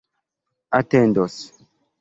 [0.79, 1.39] atendos